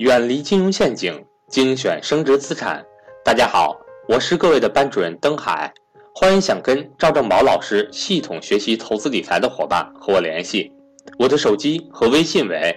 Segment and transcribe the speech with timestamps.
[0.00, 2.82] 远离金融陷阱，精选升值资产。
[3.22, 3.76] 大家好，
[4.08, 5.70] 我是各位的班主任登海，
[6.14, 10.72] 欢迎想跟赵正宝老师系统学习投资理财的伙伴和我联系，
[11.18, 12.74] 我的手机和微信为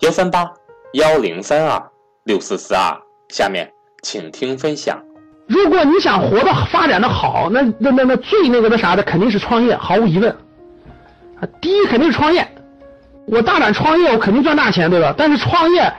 [0.00, 0.52] 幺三八
[0.92, 1.82] 幺零三二
[2.24, 2.94] 六四四二。
[3.30, 3.72] 下面
[4.02, 5.02] 请听分享。
[5.46, 10.30] 如果你想活得发展的好，那那那那最那个那啥的肯定是创业，毫无疑问。
[11.40, 12.46] 啊，第一肯定是创业，
[13.28, 15.14] 我大胆创业，我肯定赚大钱，对吧？
[15.16, 15.90] 但是创业。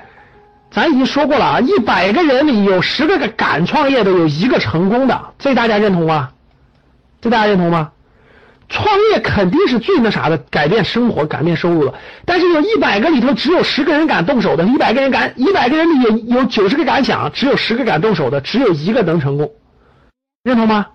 [0.69, 6.31] 咱已经说过了啊，一百个人里有十个敢创业的，有一个成功的，这大家认同吗？
[7.21, 7.91] 这大家认同吗？
[8.69, 11.93] 创业肯定是最那啥的，改变生活、改变收入的。
[12.25, 19.53] 但是有一百个里头只有十个人敢动手的，一百个人敢，一百个人里有有九十个敢想，只有十个敢动手的，只有一个能成功，
[20.43, 20.87] 认同吗？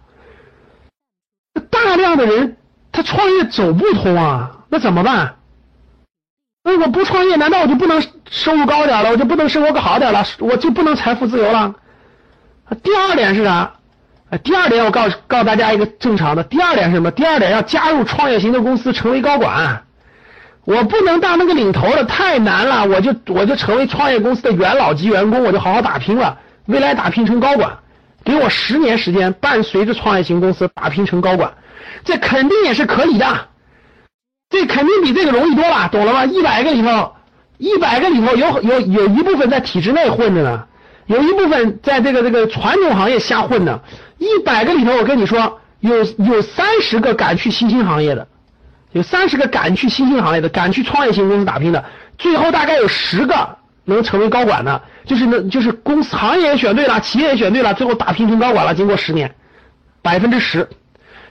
[1.71, 2.59] 大量的人
[2.93, 5.37] 他创业走不通啊，那怎么办？
[6.65, 9.11] 那我不创业，难道我就不能收入高点了？
[9.11, 10.25] 我就不能生活更好点了？
[10.39, 11.75] 我就不能财富自由了？
[12.83, 13.73] 第二点是啥？
[14.45, 16.45] 第二点我告诉告诉大家一个正常的。
[16.45, 17.11] 第二点是什么？
[17.11, 19.83] 第二点要加入创业型的公司，成为高管。
[20.65, 22.87] 我不能当那个领头的，太难了。
[22.87, 27.79] 我就我就成为创业公司的元老级员工，我就好好打拼了，未来打拼成高管。
[28.25, 31.53] 给我十年时间，伴随着创业型公司打拼成高管，
[32.05, 33.49] 这肯定也是可以的。
[34.53, 36.25] 这肯定比这个容易多了，懂了吗？
[36.27, 37.13] 一百个里头，
[37.57, 40.65] 一百个里头有有有一部分在体制内混着呢，
[41.07, 43.81] 有一部分在这个这个传统行业瞎混呢。
[44.19, 48.29] 一百个里头，我跟你说，有有三十个敢去新兴行业的，
[48.93, 51.85] 有三十个敢去新兴行业的，敢去创业型公司打拼的，
[52.19, 58.75] 最后大概有十个能成为高管的，就是那就是公司行业也选对了，企业也选对了，最后打拼成高管了。
[58.75, 59.35] 经过十年，
[60.03, 60.69] 百分之十，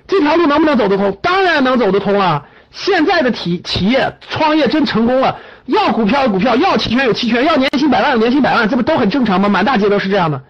[0.07, 1.17] 这条路能不能走得通？
[1.21, 2.45] 当然能走得通了。
[2.71, 9.49] 现在的企企业创业真成功了，要股票有股票，要期权有期权，要年薪百万有年薪百万，这不都很正常吗？
[9.49, 10.41] 满大街都是这样的。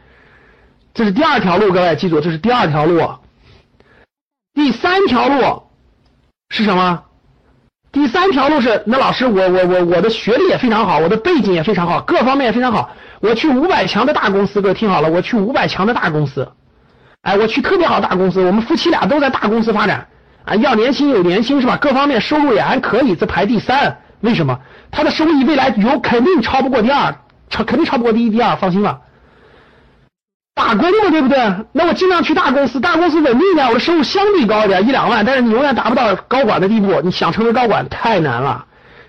[0.93, 3.01] 这是第二条路，各位记住，这是第二条路。
[4.53, 5.63] 第三条路
[6.49, 7.03] 是什么？
[7.91, 12.91] 第三条路是那老师，我我我我的学历也非常好，我的背景也非常好，各方面也非常好。
[13.19, 16.51] 我去五百强的大公司，各位听好了，我去五百强的大公司，
[17.21, 20.07] 哎，我去特别好大公司，我们夫妻俩都在大公司发展。
[20.45, 21.77] 啊，要年薪有年薪是吧？
[21.77, 23.99] 各方面收入也还可以，这排第三。
[24.21, 24.59] 为什么？
[24.91, 27.15] 他的收益未来有肯定超不过第二，
[27.49, 29.01] 超肯定超不过第一、第二，放心吧。
[30.53, 31.37] 打工嘛，对不对？
[31.71, 35.25] 那我尽量去大公司，大公司稳定点，我的收入相对高一点，一两万。
[35.25, 38.65] 但是你永远达不到高管的地步，你想成为高管太难了。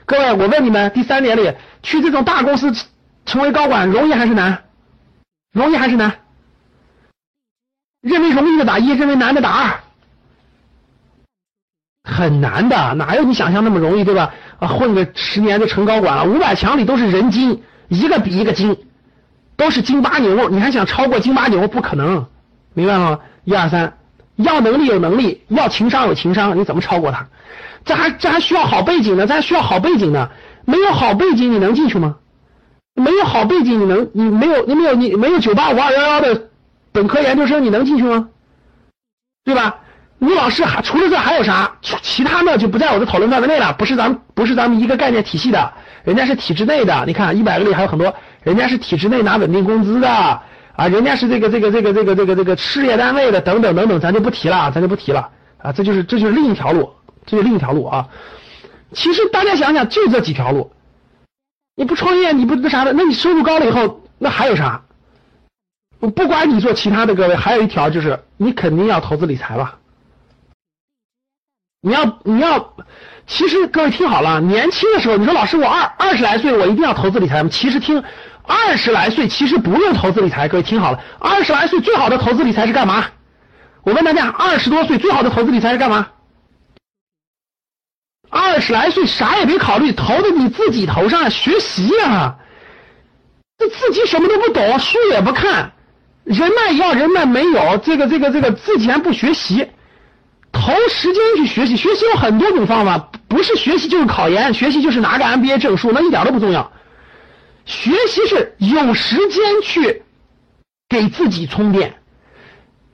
[0.06, 2.72] 各位，我问你们，第三点里去这种大公司
[3.26, 4.62] 成为高管容易还是难？
[5.53, 6.12] 容易还是难？
[8.00, 9.81] 认为容易的打一，认为难的打二。
[12.22, 14.33] 很难的，哪有你想象那么容易，对吧？
[14.59, 16.25] 啊，混个十年就成高管了。
[16.25, 18.77] 五百强里都是人精，一个比一个精，
[19.56, 20.49] 都是金巴牛。
[20.49, 21.66] 你还想超过金巴牛？
[21.69, 22.27] 不可能，
[22.75, 23.19] 明白吗？
[23.44, 23.99] 一二三，
[24.37, 27.27] 要能力有能力，要情商有情商，你怎么超过他？
[27.84, 30.31] 这还这还需要好背景呢，这还需要好背景呢。
[30.65, 32.16] 没有好背景，你能进去吗？
[32.94, 36.49] 没有好背景，你能你没有你没有你没有九八五二幺幺的
[36.93, 38.28] 本科研究生，你能进去吗？
[39.44, 39.81] 对吧？
[40.22, 41.69] 吴老师还除了这还有啥？
[41.83, 43.72] 其他的就不在我的讨论范围内了。
[43.72, 45.72] 不是咱们不是咱们一个概念体系的，
[46.05, 47.05] 人家是体制内的。
[47.09, 55.28] 你看一百个里还有很多，人家是体制内拿稳定工资的啊，人家是这个这个这个这个这个这个事业单位的等等等等，咱就不提了，咱就不提了
[55.59, 55.72] 啊。
[55.72, 56.93] 这就是这就是另一条路，
[57.27, 58.06] 这是另一条路啊。
[58.93, 60.71] 其实大家想想，就这几条路，
[61.75, 64.83] 你不创业，你不那啥的，那你收入高了以后，那还有啥？
[65.99, 69.78] 不管你做其他的，各位还有一条就是你肯定要投资理财吧。
[71.84, 72.75] 你要你要，
[73.26, 77.48] 其实各位听好了，年轻的时候你说老师我二二十来岁我一定要投资理财吗？
[77.50, 78.04] 其实听
[78.44, 83.06] 二十来岁其实不用投资理财，各位听好了，二十来岁最好的投资理财是干嘛？
[83.82, 86.06] 我问大家，二十多岁最好的投资理财是干嘛？
[88.31, 92.36] 二十来岁啥也别考虑，投在你自己头上学习呀，
[93.59, 95.72] 这自己什么都不懂，书也不看，
[96.22, 99.68] 人脉要人脉没有，这个这个这个自己还不学习。
[100.53, 106.71] 投时间去学习，学习有很多种方法，不是学习就是考研，学习就是拿个 MBA 证书，那一点都不重要。
[107.65, 110.03] 学习是有时间去
[110.89, 111.95] 给自己充电，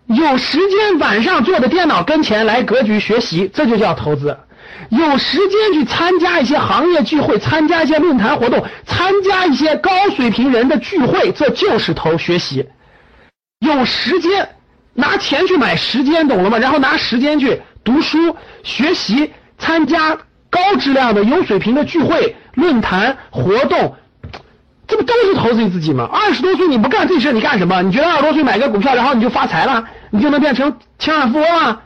[0.06, 4.38] 有时间晚上坐在电脑跟前来格局学习，这就叫投资。
[4.90, 12.66] 有时间去参加一些行业聚会，参加一些论坛活动，参加一些高水平人的聚会，这就是投学习。
[13.58, 14.48] 有时间。
[14.94, 16.58] 拿钱去买时间，懂了吗？
[16.58, 20.18] 然后拿时间去读书、学习、参加
[20.50, 23.96] 高质量的、有水平的聚会、论坛活动，
[24.86, 26.08] 这不都是投资你自己吗？
[26.12, 27.82] 二十多岁你不干这事，你干什么？
[27.82, 31.82] 你觉得二十多岁买个股票，然后你就发财了，你就能变成千万富翁了？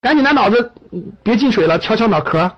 [0.00, 0.72] 赶紧拿脑子
[1.24, 2.52] 别进水了，敲敲脑壳。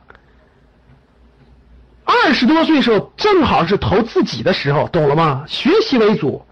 [2.05, 5.44] 二十多岁时候正好是投自己的时候，懂了吗？
[5.49, 6.44] 学习为主，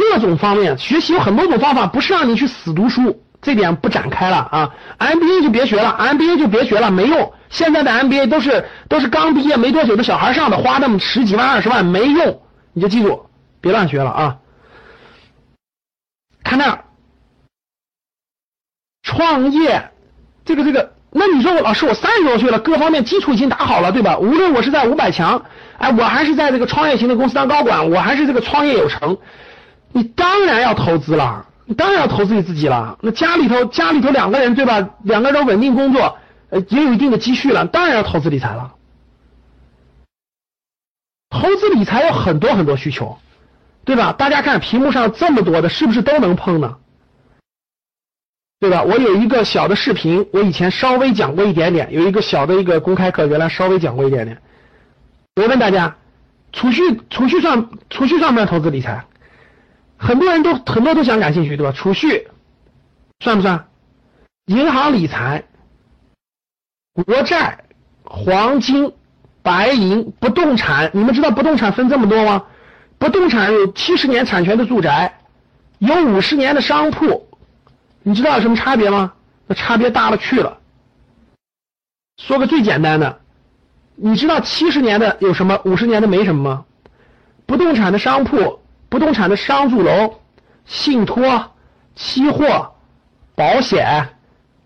[0.00, 4.70] 各种方面学习有很多种方法，不是让你去死读书，这点不展开了啊。
[4.98, 7.32] MBA 就别学了，MBA 就别学了，没用。
[7.50, 12.40] 现在的 MBA 都是都是刚毕业没多久的小孩上的，花那么十几万二十万没用，
[12.72, 13.26] 你就记住，
[13.60, 14.36] 别乱学了啊。
[16.42, 16.84] 看那儿。
[19.02, 19.90] 创业，
[20.46, 24.16] 这个这个，那你说我老师，我三十多岁了，各方面基础已经打好了，对吧？
[24.18, 25.44] 无论我是在五百强，
[25.78, 29.18] 哎，我还是在这个创业型的公司当高管，我还是这个创业有成，
[29.92, 32.98] 你当然要投资了，你当然要投资你自己了。
[33.02, 34.90] 那家里头家里头两个人，对吧？
[35.02, 36.18] 两个人稳定工作，
[36.50, 38.74] 呃，也有一定的积蓄了，当然要投资理财了。
[41.28, 43.18] 投资理财有很多很多需求，
[43.84, 44.12] 对吧？
[44.12, 46.76] 大家看屏幕上这么多的，是不是都能碰呢？
[48.58, 48.82] 对吧？
[48.82, 54.40] 我有一个小的视频，我以前稍微讲过一点点，有一个小的一个公开课，原来稍微讲过一点点。
[55.36, 55.96] 我问大家，
[56.52, 59.04] 储蓄储蓄算储蓄算不算投资理财？
[60.00, 61.72] 很多人都很多都想感兴趣，对吧？
[61.72, 62.26] 储蓄
[63.22, 63.68] 算不算？
[64.46, 65.44] 银行理财、
[66.94, 67.64] 国债、
[68.02, 68.94] 黄金、
[69.42, 72.46] 白银、不动产，你们知道不动产分这么多吗？
[72.98, 75.20] 不动产有七十年产权的住宅，
[75.78, 77.28] 有五十年的商铺。
[78.02, 79.12] 你知道有什么差别吗？
[79.46, 80.58] 那差别大了去了。
[82.16, 83.20] 说个最简单的，
[83.96, 86.64] 你知道七十年的有什么，五十年的没什么吗？
[87.44, 88.60] 不动产的商铺、
[88.90, 90.20] 不动产的商住楼、
[90.66, 91.52] 信托、
[91.94, 92.74] 期货、
[93.34, 94.10] 保险、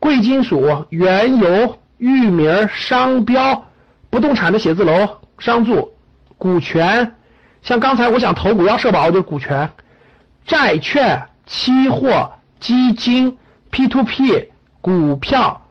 [0.01, 3.67] 贵金属、原油、域名、商标、
[4.11, 5.95] 不动产的写字楼、商住、
[6.37, 7.15] 股权，
[7.63, 9.71] 像刚才我想投股要社保就是股权、
[10.45, 12.33] 债券、期货。
[12.61, 13.37] 基金、
[13.71, 14.51] P to P、
[14.81, 15.67] 股票、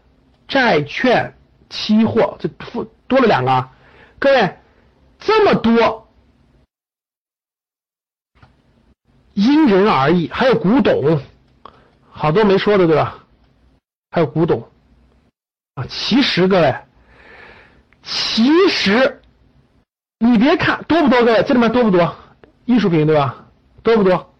[0.47, 1.33] 债券、
[1.67, 2.47] 期货，这
[3.07, 3.67] 多了两个。
[4.19, 4.57] 各位，
[5.17, 6.02] 这么多，
[9.33, 10.29] 因人而异。
[10.31, 11.19] 还有古董，
[12.11, 13.17] 好多没说的对吧？
[14.11, 14.67] 还有古董
[15.75, 15.85] 啊。
[15.87, 16.75] 其实各位，
[18.03, 19.21] 其实
[20.19, 22.15] 你别看多不多，各位这里面多不多？
[22.65, 23.45] 艺术品对吧？
[23.81, 24.33] 多不多？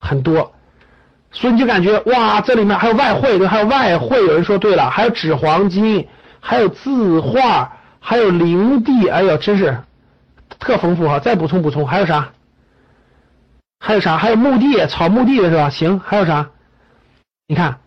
[0.00, 0.54] 很多。
[1.32, 4.18] 所以你就感觉哇，这里面还有外汇，对，还有外汇。
[4.18, 6.08] 有人说对了，还有纸黄金，
[6.40, 9.08] 还有字画，还有灵地。
[9.08, 9.78] 哎呦，真是
[10.58, 11.20] 特丰富哈！
[11.20, 12.32] 再补充补充，还有啥？
[13.80, 14.18] 还有啥？
[14.18, 15.70] 还有墓地，草墓地的是吧？
[15.70, 16.50] 行，还有啥？
[17.48, 17.80] 你看，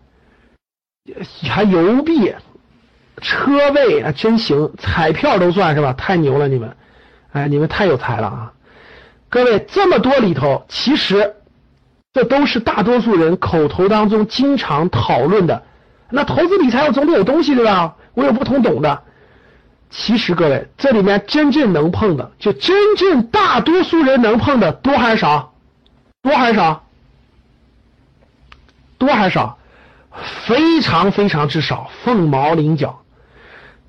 [1.49, 2.33] 还邮币、
[3.21, 4.73] 车位啊，真行！
[4.77, 5.93] 彩票都算是吧？
[5.93, 6.75] 太牛了，你们，
[7.31, 8.53] 哎，你们太有才了啊！
[9.29, 11.35] 各位，这么多里头，其实。
[12.11, 15.63] 这都是大多数人口头当中经常讨论的。
[16.11, 17.95] 那投资理财我总得有东西对吧？
[18.13, 19.01] 我有不同懂的。
[19.89, 25.52] 其实各位，这里面真正能碰的，就真正大多数人能碰的多还是少？
[26.23, 26.83] 多还是少？
[28.97, 29.59] 多还是少？
[30.45, 33.01] 非常非常之少，凤毛麟角。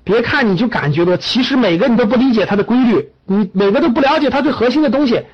[0.03, 5.25] 别看你就感觉多，其实每个你都不理解它的规律，你每个都不了解它最核心的东西。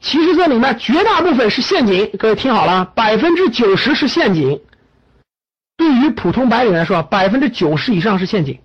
[0.00, 4.60] 其实这里面绝大部分是陷阱，各位听好了，百分之九十是陷阱。
[5.76, 8.58] 对于普通白领来说，百分之九十以上是陷阱。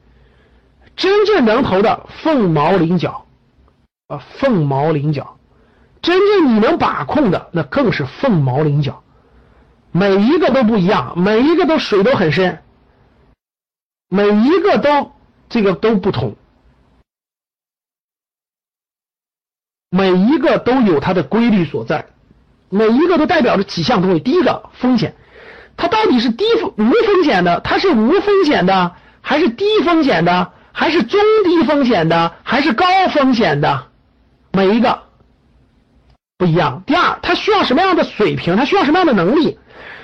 [0.96, 3.26] 真正能投的凤毛麟角，
[4.08, 5.38] 啊，凤毛麟角。
[6.06, 9.02] 真正你能把控的，那更是凤毛麟角。
[9.92, 12.62] 每一个都不一样，每一个都水都很深，
[14.08, 15.14] 每一个都
[15.50, 16.36] 这个都不同。
[19.90, 22.06] 每一个都有它的规律所在，
[22.70, 24.20] 每一个都代表着几项东西。
[24.20, 25.16] 第一个风险，
[25.76, 33.88] 它到底是低风无风险的，它是无风险的，还是低风险的，还是中低风险的，还是高风险的？
[34.52, 35.04] 每一个
[36.38, 36.84] 不一样。
[36.86, 38.56] 第二，他需要什么样的水平？
[38.56, 39.58] 他需要什么样的能力？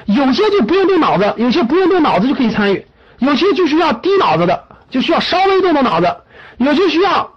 [0.05, 2.85] 有些就不用动脑子，有些不用动脑子就可以参与；
[3.19, 6.07] 有些就需要低脑子的，就需要稍微动动脑子；
[6.57, 7.31] 有些需要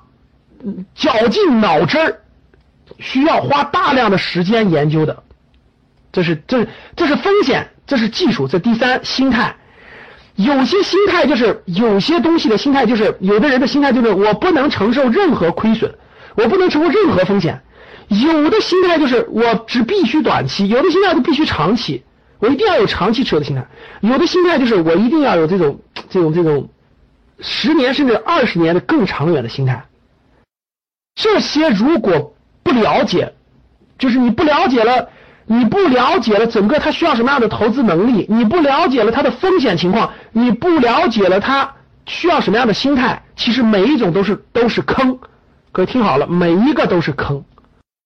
[0.95, 2.21] 绞尽脑汁儿。
[2.99, 5.23] 需要花大量的时间研究的，
[6.13, 9.57] 这是这这是风险，这是技术，这第三心态。
[10.37, 15.95] 有些心态就是有些东西的心态就是，有的人的心态就是我不能承受任何亏损，
[16.37, 17.63] 我不能承受任何风险。
[18.09, 22.05] 有的心态就是我只必须短期，有的心态就必须长期，
[22.39, 23.67] 我一定要有长期持有的心态。
[24.01, 25.81] 有的心态就是我一定要有这种
[26.11, 26.69] 这种这种
[27.41, 29.85] 十年甚至二十年的更长远的心态。
[31.15, 33.33] 这些如果不了解，
[33.99, 35.09] 就是你不了解了，
[35.47, 41.75] 你不了解了整个他需要什么样的投资能力，你不了解了它的风险情况，你不了解了它
[42.07, 45.19] 需要什么样的心态，其实每一种都是都是坑。
[45.73, 47.45] 各位听好了，每一个都是坑。